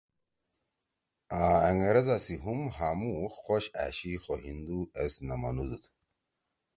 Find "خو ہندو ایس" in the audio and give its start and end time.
4.23-5.13